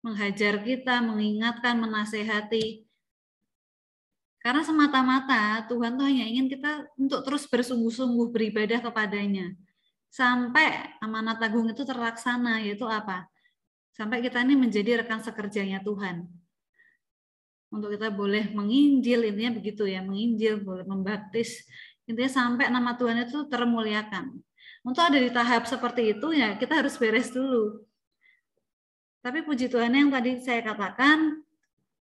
Menghajar 0.00 0.62
kita, 0.62 1.02
mengingatkan, 1.02 1.82
menasehati. 1.82 2.86
Karena 4.38 4.60
semata-mata 4.60 5.64
Tuhan 5.72 5.96
tuh 5.96 6.04
hanya 6.04 6.28
ingin 6.28 6.52
kita 6.52 6.84
untuk 7.00 7.24
terus 7.24 7.48
bersungguh-sungguh 7.48 8.28
beribadah 8.28 8.84
kepadanya. 8.84 9.56
Sampai 10.12 10.94
amanat 11.00 11.40
agung 11.40 11.66
itu 11.72 11.82
terlaksana, 11.82 12.60
yaitu 12.60 12.84
apa? 12.86 13.26
Sampai 13.96 14.20
kita 14.20 14.44
ini 14.44 14.54
menjadi 14.54 15.00
rekan 15.00 15.24
sekerjanya 15.24 15.80
Tuhan. 15.80 16.28
Untuk 17.72 17.90
kita 17.96 18.12
boleh 18.12 18.54
menginjil, 18.54 19.26
intinya 19.26 19.58
begitu 19.58 19.82
ya, 19.88 20.04
menginjil, 20.04 20.62
boleh 20.62 20.86
membaptis, 20.86 21.66
intinya 22.04 22.30
sampai 22.30 22.68
nama 22.68 22.96
Tuhan 22.96 23.24
itu 23.24 23.46
termuliakan. 23.48 24.36
Untuk 24.84 25.00
ada 25.00 25.16
di 25.16 25.32
tahap 25.32 25.64
seperti 25.64 26.16
itu 26.16 26.36
ya 26.36 26.56
kita 26.60 26.84
harus 26.84 26.96
beres 27.00 27.32
dulu. 27.32 27.80
Tapi 29.24 29.40
puji 29.40 29.72
Tuhan 29.72 29.96
yang 29.96 30.12
tadi 30.12 30.36
saya 30.44 30.60
katakan, 30.60 31.40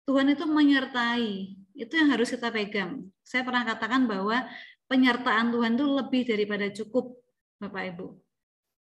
Tuhan 0.03 0.35
itu 0.35 0.43
menyertai 0.43 1.63
itu 1.79 1.93
yang 1.97 2.13
harus 2.13 2.29
kita 2.29 2.53
pegang. 2.53 3.09
Saya 3.25 3.47
pernah 3.47 3.65
katakan 3.65 4.05
bahwa 4.05 4.45
penyertaan 4.91 5.55
Tuhan 5.55 5.73
itu 5.79 5.87
lebih 5.89 6.23
daripada 6.29 6.67
cukup, 6.69 7.17
Bapak 7.57 7.97
Ibu. 7.97 8.07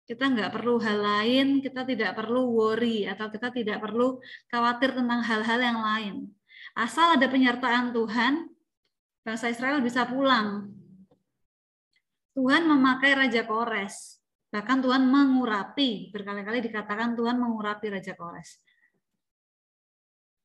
Kita 0.02 0.28
nggak 0.28 0.50
perlu 0.52 0.76
hal 0.82 0.98
lain, 0.98 1.46
kita 1.62 1.86
tidak 1.86 2.18
perlu 2.18 2.52
worry, 2.52 3.06
atau 3.08 3.30
kita 3.32 3.54
tidak 3.54 3.80
perlu 3.80 4.20
khawatir 4.50 4.92
tentang 4.92 5.22
hal-hal 5.24 5.60
yang 5.62 5.78
lain. 5.80 6.14
Asal 6.76 7.16
ada 7.16 7.26
penyertaan 7.30 7.94
Tuhan, 7.96 8.50
bangsa 9.24 9.48
Israel 9.48 9.80
bisa 9.80 10.04
pulang. 10.04 10.68
Tuhan 12.32 12.64
memakai 12.64 13.12
Raja 13.16 13.44
Kores. 13.44 14.20
Bahkan 14.52 14.84
Tuhan 14.84 15.08
mengurapi, 15.08 16.12
berkali-kali 16.12 16.60
dikatakan 16.60 17.16
Tuhan 17.16 17.40
mengurapi 17.40 17.88
Raja 17.88 18.12
Kores. 18.12 18.60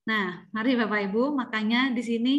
Nah, 0.08 0.48
mari 0.56 0.80
Bapak 0.80 1.12
Ibu, 1.12 1.36
makanya 1.36 1.92
di 1.92 2.00
sini 2.00 2.36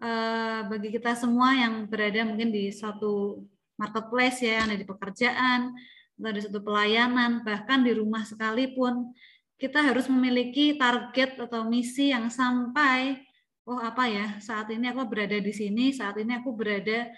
eh, 0.00 0.60
bagi 0.64 0.88
kita 0.88 1.12
semua 1.12 1.52
yang 1.52 1.84
berada 1.84 2.24
mungkin 2.24 2.48
di 2.48 2.72
suatu 2.72 3.44
marketplace 3.76 4.40
ya, 4.40 4.64
ada 4.64 4.72
di 4.72 4.88
pekerjaan, 4.88 5.76
atau 6.14 6.30
di 6.32 6.40
suatu 6.40 6.60
pelayanan, 6.62 7.44
bahkan 7.44 7.82
di 7.84 7.92
rumah 7.92 8.24
sekalipun, 8.24 9.12
kita 9.58 9.82
harus 9.82 10.06
memiliki 10.06 10.78
target 10.78 11.36
atau 11.38 11.66
misi 11.66 12.14
yang 12.14 12.30
sampai, 12.30 13.20
oh 13.66 13.78
apa 13.82 14.06
ya, 14.06 14.26
saat 14.38 14.70
ini 14.70 14.88
aku 14.88 15.04
berada 15.10 15.36
di 15.36 15.52
sini, 15.52 15.90
saat 15.90 16.16
ini 16.16 16.38
aku 16.38 16.54
berada 16.54 17.10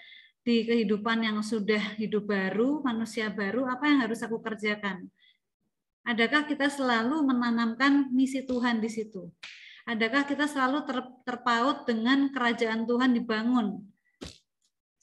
di 0.47 0.63
kehidupan 0.63 1.27
yang 1.27 1.43
sudah 1.43 1.99
hidup 1.99 2.31
baru, 2.31 2.79
manusia 2.79 3.27
baru, 3.27 3.67
apa 3.67 3.83
yang 3.83 3.99
harus 4.07 4.23
aku 4.23 4.39
kerjakan? 4.39 5.11
Adakah 6.07 6.47
kita 6.47 6.71
selalu 6.71 7.19
menanamkan 7.19 8.07
misi 8.15 8.47
Tuhan 8.47 8.79
di 8.79 8.87
situ? 8.87 9.27
Adakah 9.83 10.23
kita 10.23 10.47
selalu 10.47 10.87
ter, 10.87 11.03
terpaut 11.27 11.83
dengan 11.83 12.31
kerajaan 12.31 12.87
Tuhan 12.87 13.11
dibangun? 13.11 13.91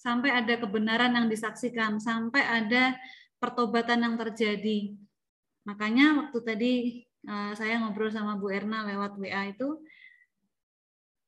Sampai 0.01 0.33
ada 0.33 0.57
kebenaran 0.57 1.13
yang 1.13 1.29
disaksikan, 1.29 2.01
sampai 2.01 2.41
ada 2.41 2.97
pertobatan 3.37 4.01
yang 4.01 4.17
terjadi. 4.17 4.97
Makanya 5.69 6.25
waktu 6.25 6.39
tadi 6.41 6.73
uh, 7.29 7.53
saya 7.53 7.85
ngobrol 7.85 8.09
sama 8.09 8.41
Bu 8.41 8.49
Erna 8.49 8.89
lewat 8.89 9.21
WA 9.21 9.53
itu, 9.53 9.77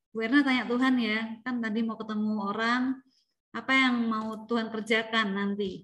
Bu 0.09 0.25
Erna 0.25 0.41
tanya 0.41 0.65
Tuhan 0.65 0.97
ya, 0.97 1.37
kan 1.45 1.61
tadi 1.61 1.85
mau 1.85 2.01
ketemu 2.01 2.33
orang, 2.49 2.97
apa 3.57 3.73
yang 3.73 4.05
mau 4.05 4.45
Tuhan 4.45 4.69
kerjakan 4.69 5.33
nanti? 5.33 5.81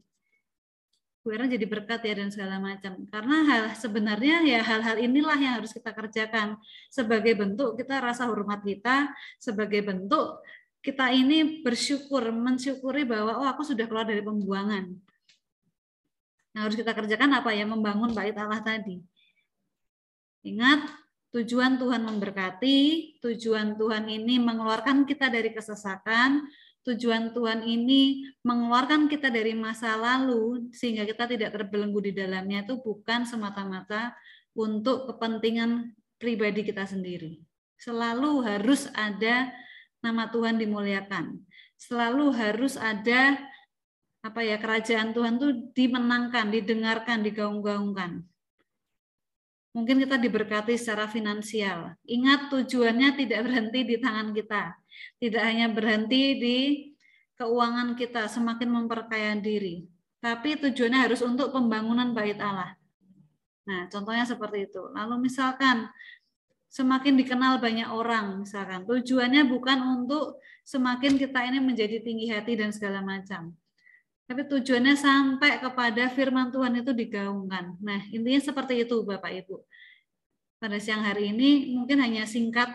Bu 1.24 1.32
jadi 1.32 1.64
berkat 1.64 2.04
ya 2.04 2.20
dan 2.20 2.30
segala 2.36 2.60
macam. 2.60 3.08
Karena 3.08 3.48
hal 3.48 3.64
sebenarnya 3.80 4.44
ya 4.44 4.60
hal-hal 4.60 5.00
inilah 5.00 5.40
yang 5.40 5.54
harus 5.56 5.72
kita 5.72 5.96
kerjakan 5.96 6.60
sebagai 6.92 7.32
bentuk 7.40 7.80
kita 7.80 8.04
rasa 8.04 8.28
hormat 8.28 8.60
kita, 8.60 9.08
sebagai 9.40 9.88
bentuk 9.88 10.44
kita 10.84 11.16
ini 11.16 11.64
bersyukur, 11.64 12.28
mensyukuri 12.36 13.08
bahwa 13.08 13.40
oh 13.40 13.48
aku 13.48 13.64
sudah 13.64 13.88
keluar 13.88 14.04
dari 14.04 14.20
pembuangan. 14.20 14.92
Yang 16.52 16.62
harus 16.62 16.78
kita 16.84 16.92
kerjakan 16.92 17.40
apa 17.40 17.56
ya? 17.56 17.64
Membangun 17.64 18.12
bait 18.12 18.36
Allah 18.36 18.60
tadi. 18.60 19.00
Ingat, 20.44 20.92
tujuan 21.32 21.80
Tuhan 21.80 22.04
memberkati, 22.04 22.80
tujuan 23.24 23.80
Tuhan 23.80 24.12
ini 24.12 24.44
mengeluarkan 24.44 25.08
kita 25.08 25.32
dari 25.32 25.56
kesesakan, 25.56 26.52
tujuan 26.84 27.32
Tuhan 27.32 27.64
ini 27.64 28.28
mengeluarkan 28.44 29.08
kita 29.08 29.32
dari 29.32 29.56
masa 29.56 29.96
lalu 29.96 30.68
sehingga 30.76 31.08
kita 31.08 31.32
tidak 31.32 31.56
terbelenggu 31.56 32.00
di 32.04 32.12
dalamnya 32.12 32.68
itu 32.68 32.80
bukan 32.84 33.24
semata-mata 33.24 34.12
untuk 34.52 35.08
kepentingan 35.10 35.96
pribadi 36.20 36.68
kita 36.68 36.84
sendiri. 36.84 37.40
Selalu 37.80 38.44
harus 38.44 38.88
ada 38.96 39.52
nama 40.04 40.28
Tuhan 40.28 40.60
dimuliakan. 40.60 41.40
Selalu 41.80 42.32
harus 42.36 42.76
ada 42.80 43.40
apa 44.24 44.40
ya 44.40 44.56
kerajaan 44.56 45.12
Tuhan 45.12 45.36
itu 45.36 45.48
dimenangkan, 45.76 46.48
didengarkan, 46.52 47.28
digaung-gaungkan. 47.28 48.24
Mungkin 49.74 50.06
kita 50.06 50.22
diberkati 50.22 50.78
secara 50.78 51.10
finansial. 51.10 51.98
Ingat 52.06 52.54
tujuannya 52.54 53.18
tidak 53.18 53.42
berhenti 53.50 53.82
di 53.82 53.96
tangan 53.98 54.30
kita. 54.30 54.78
Tidak 55.18 55.42
hanya 55.42 55.68
berhenti 55.74 56.38
di 56.38 56.58
keuangan 57.34 57.98
kita 57.98 58.30
semakin 58.30 58.70
memperkaya 58.70 59.34
diri. 59.42 59.90
Tapi 60.22 60.62
tujuannya 60.62 61.00
harus 61.10 61.26
untuk 61.26 61.50
pembangunan 61.50 62.14
bait 62.14 62.38
Allah. 62.38 62.78
Nah, 63.66 63.90
contohnya 63.90 64.30
seperti 64.30 64.70
itu. 64.70 64.94
Lalu 64.94 65.26
misalkan 65.26 65.90
semakin 66.70 67.18
dikenal 67.18 67.58
banyak 67.58 67.90
orang, 67.90 68.46
misalkan 68.46 68.86
tujuannya 68.86 69.50
bukan 69.50 69.80
untuk 69.82 70.38
semakin 70.64 71.18
kita 71.18 71.50
ini 71.50 71.60
menjadi 71.60 71.98
tinggi 72.06 72.30
hati 72.30 72.54
dan 72.56 72.70
segala 72.70 73.02
macam. 73.02 73.58
Tapi 74.24 74.42
tujuannya 74.48 74.96
sampai 74.96 75.60
kepada 75.60 76.08
firman 76.16 76.48
Tuhan 76.50 76.80
itu 76.80 76.96
digaungkan. 76.96 77.76
Nah, 77.84 78.02
intinya 78.16 78.40
seperti 78.40 78.88
itu 78.88 79.04
Bapak 79.04 79.32
Ibu. 79.44 79.58
pada 80.64 80.80
siang 80.80 81.04
hari 81.04 81.36
ini 81.36 81.76
mungkin 81.76 82.00
hanya 82.00 82.24
singkat, 82.24 82.72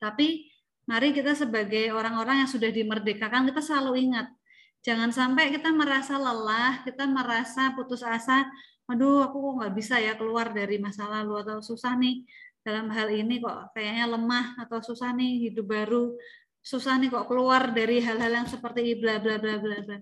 tapi 0.00 0.48
mari 0.88 1.12
kita 1.12 1.36
sebagai 1.36 1.92
orang-orang 1.92 2.40
yang 2.40 2.48
sudah 2.48 2.72
dimerdekakan, 2.72 3.44
kita 3.44 3.60
selalu 3.60 4.08
ingat, 4.08 4.32
jangan 4.80 5.12
sampai 5.12 5.52
kita 5.52 5.68
merasa 5.68 6.16
lelah, 6.16 6.80
kita 6.88 7.04
merasa 7.04 7.76
putus 7.76 8.00
asa, 8.00 8.48
aduh 8.88 9.20
aku 9.20 9.36
kok 9.36 9.52
nggak 9.60 9.74
bisa 9.76 10.00
ya 10.00 10.16
keluar 10.16 10.48
dari 10.48 10.80
masa 10.80 11.04
lalu 11.12 11.44
atau 11.44 11.60
susah 11.60 11.92
nih 12.00 12.24
dalam 12.64 12.88
hal 12.88 13.12
ini 13.12 13.36
kok 13.36 13.76
kayaknya 13.76 14.08
lemah 14.08 14.56
atau 14.64 14.80
susah 14.80 15.12
nih 15.12 15.52
hidup 15.52 15.68
baru, 15.68 16.16
susah 16.64 16.96
nih 16.96 17.12
kok 17.12 17.28
keluar 17.28 17.68
dari 17.76 18.00
hal-hal 18.00 18.32
yang 18.32 18.48
seperti 18.48 18.96
bla 18.96 19.20
bla 19.20 19.36
bla 19.36 19.60
bla 19.60 19.76
bla. 19.84 19.98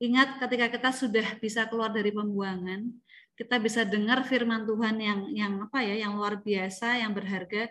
Ingat 0.00 0.40
ketika 0.40 0.66
kita 0.72 0.90
sudah 0.96 1.26
bisa 1.36 1.68
keluar 1.68 1.92
dari 1.92 2.08
pembuangan, 2.08 2.88
kita 3.36 3.60
bisa 3.60 3.84
dengar 3.84 4.24
firman 4.24 4.64
Tuhan 4.64 4.96
yang 4.96 5.20
yang 5.28 5.52
apa 5.68 5.84
ya, 5.84 6.08
yang 6.08 6.16
luar 6.16 6.40
biasa, 6.40 7.04
yang 7.04 7.12
berharga, 7.12 7.68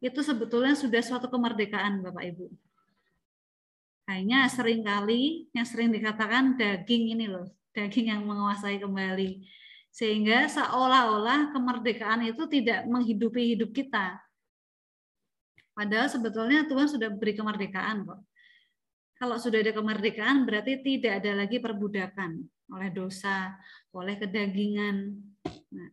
itu 0.00 0.20
sebetulnya 0.20 0.76
sudah 0.76 1.00
suatu 1.00 1.28
kemerdekaan 1.32 2.04
Bapak 2.04 2.24
Ibu. 2.36 2.52
Hanya 4.08 4.44
sering 4.52 4.84
kali 4.84 5.48
yang 5.56 5.64
sering 5.64 5.88
dikatakan 5.88 6.56
daging 6.60 7.16
ini 7.16 7.28
loh, 7.32 7.48
daging 7.72 8.12
yang 8.12 8.28
menguasai 8.28 8.76
kembali. 8.80 9.44
Sehingga 9.88 10.52
seolah-olah 10.52 11.52
kemerdekaan 11.52 12.28
itu 12.28 12.44
tidak 12.48 12.84
menghidupi 12.88 13.56
hidup 13.56 13.72
kita. 13.72 14.20
Padahal 15.72 16.12
sebetulnya 16.12 16.68
Tuhan 16.68 16.92
sudah 16.92 17.08
beri 17.08 17.32
kemerdekaan 17.32 18.04
kok. 18.04 18.20
Kalau 19.20 19.36
sudah 19.36 19.60
ada 19.60 19.76
kemerdekaan 19.76 20.48
berarti 20.48 20.80
tidak 20.80 21.20
ada 21.20 21.44
lagi 21.44 21.60
perbudakan 21.60 22.40
oleh 22.72 22.88
dosa, 22.88 23.52
oleh 23.92 24.16
kedagingan. 24.16 25.12
Nah, 25.76 25.90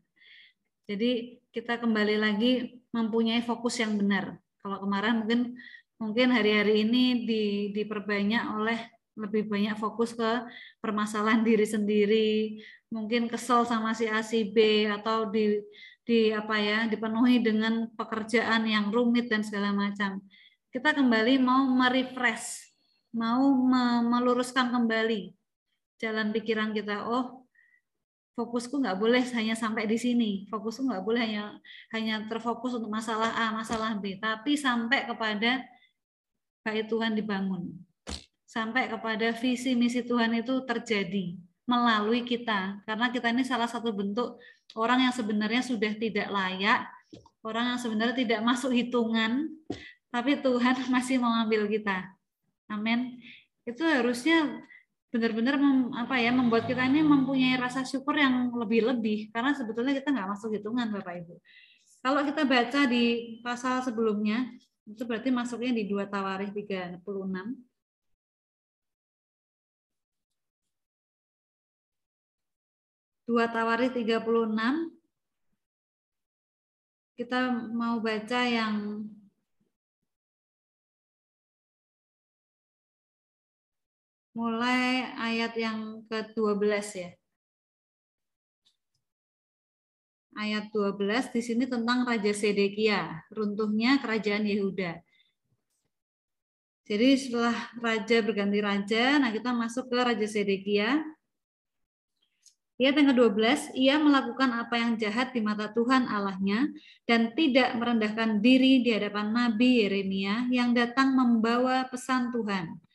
jadi 0.87 1.35
kita 1.51 1.83
kembali 1.83 2.15
lagi 2.15 2.79
mempunyai 2.95 3.43
fokus 3.43 3.83
yang 3.83 3.99
benar. 3.99 4.39
Kalau 4.63 4.79
kemarin 4.79 5.19
mungkin 5.19 5.59
mungkin 5.99 6.31
hari-hari 6.31 6.87
ini 6.87 7.27
di, 7.27 7.43
diperbanyak 7.75 8.43
oleh 8.55 8.79
lebih 9.17 9.49
banyak 9.49 9.75
fokus 9.75 10.15
ke 10.15 10.47
permasalahan 10.79 11.43
diri 11.43 11.67
sendiri, 11.67 12.63
mungkin 12.87 13.27
kesel 13.27 13.67
sama 13.67 13.91
si 13.91 14.07
A 14.07 14.23
si 14.23 14.47
B 14.47 14.87
atau 14.87 15.27
di 15.27 15.59
di 16.07 16.31
apa 16.31 16.55
ya 16.55 16.87
dipenuhi 16.87 17.43
dengan 17.43 17.91
pekerjaan 17.91 18.63
yang 18.63 18.87
rumit 18.93 19.27
dan 19.27 19.43
segala 19.43 19.75
macam. 19.75 20.23
Kita 20.71 20.95
kembali 20.95 21.41
mau 21.41 21.67
merefresh, 21.67 22.66
mau 23.13 23.43
meluruskan 24.03 24.71
kembali 24.71 25.35
jalan 26.01 26.29
pikiran 26.33 26.71
kita. 26.73 27.05
Oh, 27.09 27.47
fokusku 28.37 28.77
nggak 28.77 28.97
boleh 29.01 29.25
hanya 29.33 29.57
sampai 29.57 29.89
di 29.89 29.97
sini. 29.97 30.31
Fokusku 30.47 30.85
nggak 30.85 31.03
boleh 31.03 31.21
hanya 31.25 31.43
hanya 31.91 32.15
terfokus 32.29 32.77
untuk 32.77 32.93
masalah 32.93 33.33
A, 33.33 33.49
masalah 33.49 33.97
B, 33.97 34.21
tapi 34.21 34.53
sampai 34.53 35.09
kepada 35.09 35.65
bait 36.61 36.85
Tuhan 36.85 37.17
dibangun. 37.17 37.73
Sampai 38.47 38.87
kepada 38.87 39.33
visi 39.35 39.75
misi 39.75 40.05
Tuhan 40.05 40.31
itu 40.37 40.63
terjadi 40.63 41.35
melalui 41.67 42.23
kita. 42.23 42.79
Karena 42.87 43.11
kita 43.11 43.27
ini 43.33 43.43
salah 43.43 43.67
satu 43.67 43.91
bentuk 43.91 44.39
orang 44.77 45.09
yang 45.09 45.13
sebenarnya 45.13 45.61
sudah 45.65 45.91
tidak 45.99 46.31
layak, 46.31 46.87
orang 47.43 47.75
yang 47.75 47.79
sebenarnya 47.79 48.15
tidak 48.15 48.39
masuk 48.45 48.71
hitungan, 48.71 49.51
tapi 50.13 50.39
Tuhan 50.39 50.75
masih 50.95 51.19
mengambil 51.19 51.67
kita. 51.67 52.16
Amin. 52.67 53.19
Itu 53.63 53.83
harusnya 53.83 54.63
benar-benar 55.07 55.55
apa 55.95 56.19
ya 56.19 56.35
membuat 56.35 56.67
kita 56.67 56.83
ini 56.83 56.99
mempunyai 56.99 57.55
rasa 57.55 57.87
syukur 57.87 58.19
yang 58.19 58.51
lebih-lebih 58.51 59.31
karena 59.31 59.55
sebetulnya 59.55 59.95
kita 59.95 60.11
nggak 60.11 60.29
masuk 60.35 60.51
hitungan 60.51 60.91
Bapak 60.91 61.23
Ibu. 61.23 61.35
Kalau 62.03 62.21
kita 62.27 62.43
baca 62.43 62.81
di 62.87 63.39
pasal 63.39 63.83
sebelumnya 63.83 64.51
itu 64.87 65.03
berarti 65.03 65.29
masuknya 65.31 65.71
di 65.75 65.83
2 65.87 66.07
Tawarikh 66.07 66.51
36. 66.55 67.03
Dua 73.27 73.45
Tawarikh 73.51 73.91
36 73.91 74.23
kita 77.17 77.49
mau 77.73 77.97
baca 77.99 78.41
yang 78.45 79.03
mulai 84.37 85.09
ayat 85.17 85.57
yang 85.57 86.05
ke-12 86.05 86.85
ya. 86.93 87.09
Ayat 90.37 90.69
12 90.69 91.33
di 91.33 91.41
sini 91.41 91.65
tentang 91.65 92.05
Raja 92.05 92.29
Sedekia, 92.29 93.25
runtuhnya 93.33 93.97
kerajaan 93.97 94.45
Yehuda. 94.45 95.01
Jadi 96.87 97.19
setelah 97.19 97.57
raja 97.83 98.23
berganti 98.23 98.63
raja, 98.63 99.19
nah 99.19 99.27
kita 99.33 99.51
masuk 99.51 99.91
ke 99.91 99.97
Raja 99.97 100.27
Sedekia. 100.29 101.03
Ayat 102.77 102.93
yang 102.93 103.09
ke-12, 103.11 103.73
ia 103.73 103.97
melakukan 103.97 104.53
apa 104.53 104.77
yang 104.77 104.95
jahat 105.01 105.33
di 105.33 105.41
mata 105.41 105.73
Tuhan 105.73 106.05
Allahnya 106.05 106.69
dan 107.09 107.33
tidak 107.33 107.73
merendahkan 107.73 108.37
diri 108.39 108.85
di 108.85 108.93
hadapan 108.93 109.33
Nabi 109.33 109.83
Yeremia 109.83 110.47
yang 110.53 110.77
datang 110.77 111.17
membawa 111.17 111.89
pesan 111.89 112.29
Tuhan. 112.29 112.86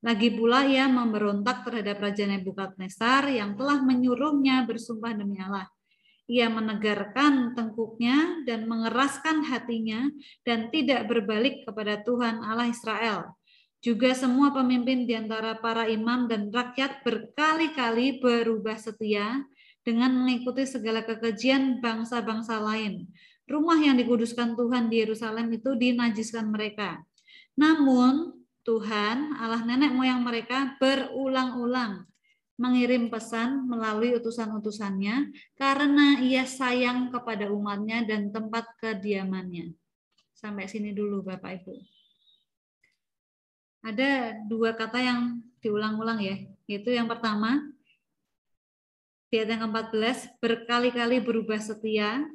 Lagi 0.00 0.32
pula 0.32 0.64
ia 0.64 0.88
memberontak 0.88 1.68
terhadap 1.68 2.00
Raja 2.00 2.24
Nebukadnezar 2.24 3.28
yang 3.28 3.52
telah 3.60 3.84
menyuruhnya 3.84 4.64
bersumpah 4.64 5.12
demi 5.12 5.36
Allah. 5.36 5.68
Ia 6.24 6.48
menegarkan 6.48 7.52
tengkuknya 7.52 8.46
dan 8.48 8.64
mengeraskan 8.64 9.44
hatinya 9.44 10.08
dan 10.46 10.72
tidak 10.72 11.04
berbalik 11.04 11.68
kepada 11.68 12.00
Tuhan 12.00 12.40
Allah 12.40 12.72
Israel. 12.72 13.36
Juga 13.84 14.16
semua 14.16 14.52
pemimpin 14.52 15.04
di 15.04 15.12
antara 15.16 15.56
para 15.60 15.84
imam 15.90 16.28
dan 16.28 16.48
rakyat 16.48 17.04
berkali-kali 17.04 18.24
berubah 18.24 18.80
setia 18.80 19.44
dengan 19.84 20.16
mengikuti 20.16 20.64
segala 20.64 21.04
kekejian 21.04 21.84
bangsa-bangsa 21.84 22.56
lain. 22.56 23.08
Rumah 23.50 23.80
yang 23.82 23.98
dikuduskan 23.98 24.56
Tuhan 24.56 24.88
di 24.88 25.02
Yerusalem 25.02 25.50
itu 25.50 25.76
dinajiskan 25.76 26.48
mereka. 26.48 27.02
Namun 27.58 28.39
Tuhan, 28.60 29.40
Allah 29.40 29.64
nenek 29.64 29.92
moyang 29.96 30.20
mereka 30.20 30.76
berulang-ulang 30.76 32.04
mengirim 32.60 33.08
pesan 33.08 33.64
melalui 33.64 34.12
utusan-utusannya 34.20 35.32
karena 35.56 36.20
ia 36.20 36.44
sayang 36.44 37.08
kepada 37.08 37.48
umatnya 37.48 38.04
dan 38.04 38.28
tempat 38.28 38.68
kediamannya. 38.76 39.72
Sampai 40.36 40.68
sini 40.68 40.92
dulu 40.92 41.24
Bapak 41.24 41.64
Ibu. 41.64 41.72
Ada 43.80 44.36
dua 44.44 44.76
kata 44.76 45.00
yang 45.00 45.40
diulang-ulang 45.64 46.20
ya, 46.20 46.36
yaitu 46.68 46.92
yang 46.92 47.08
pertama, 47.08 47.64
di 49.32 49.40
ayat 49.40 49.56
yang 49.56 49.72
ke-14, 49.72 50.36
berkali-kali 50.42 51.22
berubah 51.24 51.62
setia 51.62 52.28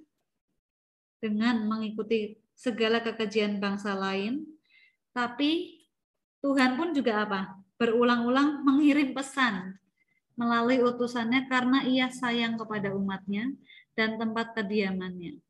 dengan 1.21 1.69
mengikuti 1.69 2.39
segala 2.57 3.03
kekejian 3.03 3.61
bangsa 3.61 3.93
lain, 3.93 4.47
tapi 5.13 5.84
Tuhan 6.45 6.77
pun 6.77 6.93
juga 6.93 7.25
apa? 7.25 7.57
Berulang-ulang 7.81 8.61
mengirim 8.61 9.17
pesan 9.17 9.81
melalui 10.37 10.77
utusannya 10.77 11.49
karena 11.49 11.81
ia 11.89 12.13
sayang 12.13 12.53
kepada 12.53 12.93
umatnya 12.93 13.49
dan 13.97 14.21
tempat 14.21 14.53
kediamannya. 14.53 15.41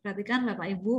Perhatikan 0.00 0.48
Bapak 0.48 0.72
Ibu, 0.72 0.96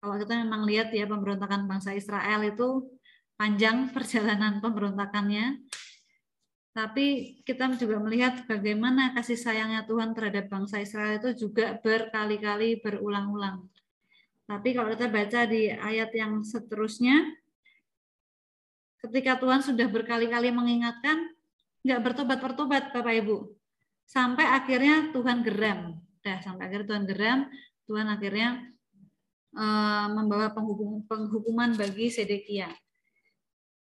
kalau 0.00 0.16
kita 0.16 0.40
memang 0.40 0.64
lihat 0.64 0.88
ya 0.94 1.04
pemberontakan 1.04 1.68
bangsa 1.68 1.92
Israel 1.92 2.40
itu 2.48 2.96
panjang 3.36 3.86
perjalanan 3.94 4.64
pemberontakannya, 4.64 5.60
tapi 6.72 7.36
kita 7.44 7.68
juga 7.76 8.00
melihat 8.00 8.48
bagaimana 8.48 9.12
kasih 9.12 9.36
sayangnya 9.36 9.84
Tuhan 9.84 10.16
terhadap 10.16 10.48
bangsa 10.48 10.80
Israel 10.80 11.20
itu 11.20 11.44
juga 11.44 11.76
berkali-kali 11.76 12.80
berulang-ulang. 12.80 13.68
Tapi 14.52 14.76
kalau 14.76 14.92
kita 14.92 15.08
baca 15.08 15.48
di 15.48 15.72
ayat 15.72 16.12
yang 16.12 16.44
seterusnya, 16.44 17.24
ketika 19.00 19.40
Tuhan 19.40 19.64
sudah 19.64 19.88
berkali-kali 19.88 20.52
mengingatkan, 20.52 21.24
nggak 21.80 22.00
bertobat-bertobat 22.04 22.92
Bapak 22.92 23.16
Ibu. 23.24 23.48
Sampai 24.04 24.44
akhirnya 24.44 25.08
Tuhan 25.16 25.40
geram. 25.40 25.96
Dah, 26.20 26.44
sampai 26.44 26.68
akhirnya 26.68 26.86
Tuhan 26.92 27.04
geram, 27.08 27.38
Tuhan 27.88 28.06
akhirnya 28.12 28.48
uh, 29.56 30.12
membawa 30.20 30.52
penghukum, 30.52 31.08
penghukuman 31.08 31.72
bagi 31.72 32.12
Sedekia. 32.12 32.68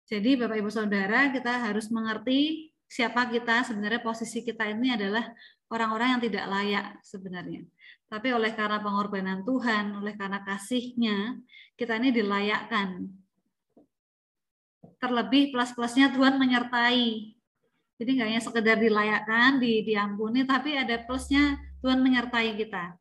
Jadi 0.09 0.41
Bapak 0.41 0.65
Ibu 0.65 0.73
Saudara, 0.73 1.29
kita 1.29 1.61
harus 1.61 1.93
mengerti 1.93 2.73
siapa 2.95 3.27
kita, 3.27 3.67
sebenarnya 3.67 3.99
posisi 3.99 4.47
kita 4.47 4.71
ini 4.71 4.95
adalah 4.95 5.27
orang-orang 5.67 6.15
yang 6.15 6.23
tidak 6.23 6.45
layak 6.47 6.87
sebenarnya. 7.03 7.67
Tapi 8.07 8.31
oleh 8.31 8.55
karena 8.55 8.79
pengorbanan 8.79 9.43
Tuhan, 9.43 9.99
oleh 9.99 10.15
karena 10.15 10.39
kasihnya, 10.47 11.43
kita 11.75 11.99
ini 11.99 12.15
dilayakkan. 12.15 13.11
Terlebih 15.03 15.51
plus-plusnya 15.51 16.15
Tuhan 16.15 16.39
menyertai. 16.39 17.35
Jadi 17.99 18.11
nggak 18.15 18.29
hanya 18.31 18.43
sekedar 18.43 18.79
dilayakkan, 18.79 19.59
di, 19.59 19.83
diampuni, 19.83 20.47
tapi 20.47 20.79
ada 20.79 20.95
plusnya 21.03 21.59
Tuhan 21.83 21.99
menyertai 21.99 22.55
kita. 22.55 22.95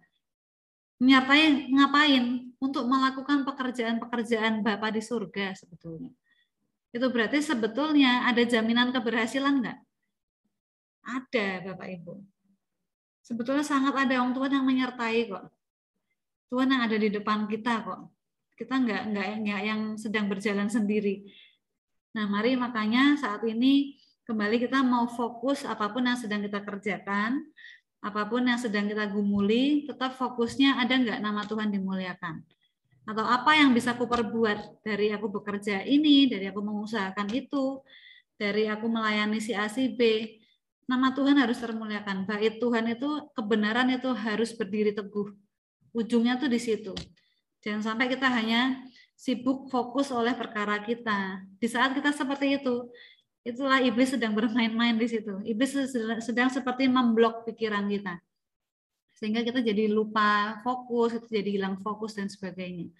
menyertai 1.03 1.69
ngapain? 1.69 2.55
Untuk 2.63 2.87
melakukan 2.87 3.43
pekerjaan-pekerjaan 3.43 4.63
Bapak 4.63 4.95
di 4.95 5.03
surga 5.03 5.51
sebetulnya. 5.51 6.15
Itu 6.93 7.09
berarti 7.09 7.41
sebetulnya 7.41 8.29
ada 8.29 8.45
jaminan 8.45 8.93
keberhasilan 8.93 9.65
enggak? 9.65 9.81
Ada 11.01 11.65
Bapak 11.65 11.89
Ibu. 11.99 12.13
Sebetulnya 13.25 13.65
sangat 13.65 13.97
ada 13.97 14.21
orang 14.21 14.37
Tuhan 14.37 14.51
yang 14.61 14.65
menyertai 14.67 15.25
kok. 15.25 15.49
Tuhan 16.53 16.69
yang 16.69 16.85
ada 16.85 16.93
di 16.93 17.09
depan 17.09 17.49
kita 17.49 17.81
kok. 17.81 18.13
Kita 18.53 18.77
enggak 18.77 19.09
enggak, 19.09 19.27
enggak 19.41 19.61
yang 19.65 19.81
sedang 19.97 20.29
berjalan 20.29 20.69
sendiri. 20.69 21.25
Nah, 22.13 22.29
mari 22.29 22.53
makanya 22.53 23.17
saat 23.17 23.41
ini 23.41 23.97
kembali 24.29 24.61
kita 24.61 24.85
mau 24.85 25.09
fokus 25.09 25.65
apa 25.65 25.89
pun 25.89 26.05
yang 26.05 26.13
sedang 26.13 26.45
kita 26.45 26.61
kerjakan, 26.61 27.41
apa 28.05 28.21
pun 28.29 28.45
yang 28.45 28.61
sedang 28.61 28.85
kita 28.85 29.09
gumuli, 29.09 29.89
tetap 29.89 30.13
fokusnya 30.13 30.77
ada 30.77 30.93
nggak 30.93 31.19
nama 31.25 31.41
Tuhan 31.41 31.73
dimuliakan. 31.73 32.45
Atau 33.03 33.25
apa 33.27 33.51
yang 33.59 33.75
bisa 33.75 33.95
aku 33.95 34.07
perbuat 34.07 34.79
dari 34.83 35.11
aku 35.11 35.27
bekerja 35.27 35.83
ini, 35.83 36.31
dari 36.31 36.47
aku 36.47 36.63
mengusahakan 36.63 37.27
itu, 37.35 37.83
dari 38.39 38.71
aku 38.71 38.87
melayani 38.87 39.43
si 39.43 39.51
A, 39.51 39.67
si 39.67 39.91
B, 39.91 40.27
nama 40.87 41.11
Tuhan 41.11 41.35
harus 41.35 41.59
termuliakan. 41.59 42.23
Bait 42.23 42.63
Tuhan 42.63 42.87
itu, 42.91 43.27
kebenaran 43.35 43.91
itu 43.91 44.07
harus 44.15 44.55
berdiri 44.55 44.95
teguh. 44.95 45.35
Ujungnya 45.91 46.39
tuh 46.39 46.47
di 46.47 46.59
situ. 46.59 46.95
Jangan 47.63 47.93
sampai 47.93 48.07
kita 48.11 48.27
hanya 48.27 48.83
sibuk 49.15 49.67
fokus 49.71 50.11
oleh 50.11 50.35
perkara 50.35 50.79
kita. 50.83 51.43
Di 51.59 51.67
saat 51.67 51.95
kita 51.95 52.11
seperti 52.11 52.59
itu, 52.59 52.91
itulah 53.43 53.79
iblis 53.83 54.15
sedang 54.15 54.31
bermain-main 54.35 54.95
di 54.95 55.07
situ. 55.07 55.43
Iblis 55.43 55.95
sedang 56.23 56.47
seperti 56.51 56.87
memblok 56.87 57.47
pikiran 57.47 57.87
kita. 57.87 58.19
Sehingga 59.23 59.39
kita 59.39 59.63
jadi 59.63 59.87
lupa 59.87 60.59
fokus, 60.67 61.15
itu 61.15 61.31
jadi 61.31 61.55
hilang 61.55 61.79
fokus 61.79 62.19
dan 62.19 62.27
sebagainya. 62.27 62.91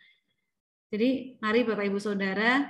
Jadi 0.88 1.36
mari 1.44 1.68
Bapak 1.68 1.84
Ibu 1.84 2.00
Saudara, 2.00 2.64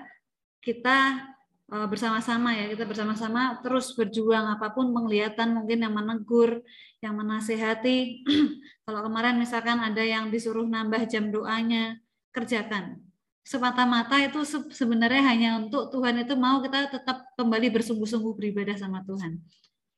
kita 0.57 1.21
e, 1.69 1.77
bersama-sama 1.85 2.57
ya, 2.57 2.65
kita 2.73 2.89
bersama-sama 2.89 3.61
terus 3.61 3.93
berjuang 3.93 4.57
apa 4.57 4.73
pun 4.73 4.89
penglihatan 4.89 5.53
mungkin 5.53 5.85
yang 5.85 5.93
menegur, 5.93 6.65
yang 6.97 7.13
menasehati. 7.13 8.25
Kalau 8.89 9.05
kemarin 9.05 9.37
misalkan 9.37 9.77
ada 9.77 10.01
yang 10.01 10.33
disuruh 10.33 10.65
nambah 10.65 11.05
jam 11.05 11.29
doanya, 11.29 12.01
kerjakan 12.33 13.05
semata-mata 13.45 14.17
itu 14.23 14.41
sebenarnya 14.73 15.21
hanya 15.29 15.49
untuk 15.61 15.91
Tuhan 15.93 16.25
itu 16.25 16.33
mau 16.33 16.63
kita 16.63 16.89
tetap 16.89 17.37
kembali 17.37 17.69
bersungguh-sungguh 17.75 18.33
beribadah 18.33 18.79
sama 18.79 19.05
Tuhan. 19.05 19.37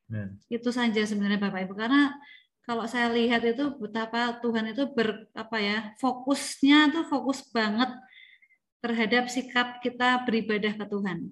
Amen. 0.09 0.41
Itu 0.49 0.73
saja 0.73 1.05
sebenarnya 1.05 1.37
Bapak 1.37 1.69
Ibu 1.69 1.77
karena 1.77 2.09
kalau 2.65 2.89
saya 2.89 3.13
lihat 3.13 3.45
itu 3.45 3.77
betapa 3.77 4.41
Tuhan 4.41 4.73
itu 4.73 4.89
ber 4.89 5.29
apa 5.37 5.57
ya 5.61 5.77
fokusnya 6.01 6.91
tuh 6.91 7.05
fokus 7.05 7.45
banget 7.53 7.93
terhadap 8.81 9.29
sikap 9.29 9.81
kita 9.81 10.25
beribadah 10.25 10.73
ke 10.73 10.85
Tuhan. 10.89 11.29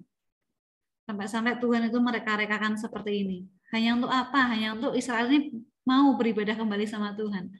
Sampai-sampai 1.04 1.60
Tuhan 1.60 1.90
itu 1.92 1.98
mereka-rekakan 2.00 2.80
seperti 2.80 3.26
ini. 3.26 3.38
Hanya 3.74 3.98
untuk 3.98 4.08
apa? 4.08 4.40
Hanya 4.54 4.72
untuk 4.72 4.96
Israel 4.96 5.28
ini 5.28 5.52
mau 5.84 6.16
beribadah 6.16 6.56
kembali 6.56 6.86
sama 6.88 7.12
Tuhan. 7.12 7.52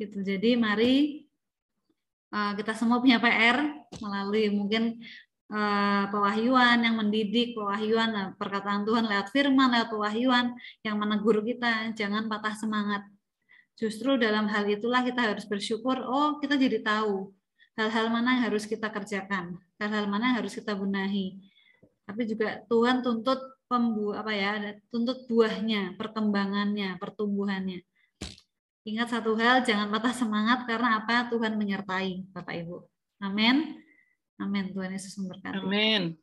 Gitu. 0.00 0.18
Jadi 0.26 0.58
mari 0.58 1.22
Eh, 2.32 2.52
kita 2.56 2.72
semua 2.72 2.96
punya 2.96 3.20
PR 3.20 3.60
melalui 4.00 4.48
mungkin 4.48 4.96
uh, 5.52 6.04
pewahyuan 6.08 6.80
yang 6.80 6.96
mendidik, 6.96 7.52
pewahyuan 7.52 8.10
eh, 8.16 8.28
perkataan 8.40 8.88
Tuhan 8.88 9.04
lewat 9.04 9.28
firman, 9.30 9.68
lewat 9.76 9.88
pewahyuan 9.92 10.56
yang 10.80 10.96
menegur 10.96 11.44
kita, 11.44 11.92
jangan 11.92 12.26
patah 12.26 12.56
semangat. 12.56 13.04
Justru 13.76 14.16
dalam 14.16 14.48
hal 14.48 14.64
itulah 14.68 15.04
kita 15.04 15.32
harus 15.32 15.44
bersyukur, 15.44 16.00
oh 16.00 16.40
kita 16.40 16.56
jadi 16.56 16.80
tahu 16.80 17.32
hal-hal 17.76 18.12
mana 18.12 18.36
yang 18.36 18.52
harus 18.52 18.64
kita 18.68 18.88
kerjakan, 18.92 19.56
hal-hal 19.80 20.08
mana 20.08 20.32
yang 20.32 20.36
harus 20.44 20.56
kita 20.56 20.76
benahi. 20.76 21.40
Tapi 22.04 22.22
juga 22.28 22.60
Tuhan 22.68 23.00
tuntut 23.00 23.40
pembu 23.68 24.12
apa 24.12 24.32
ya, 24.32 24.76
tuntut 24.92 25.24
buahnya, 25.28 25.96
perkembangannya, 25.96 27.00
pertumbuhannya. 27.00 27.80
Ingat 28.82 29.08
satu 29.14 29.38
hal, 29.38 29.62
jangan 29.62 29.88
patah 29.94 30.10
semangat 30.10 30.66
karena 30.66 30.98
apa? 30.98 31.30
Tuhan 31.30 31.54
menyertai 31.54 32.34
Bapak 32.34 32.54
Ibu. 32.66 32.82
Amin. 33.22 33.81
Amin. 34.42 34.74
Tuhan 34.74 34.90
Yesus 34.90 35.14
memberkati. 35.22 35.62
Amin. 35.62 36.18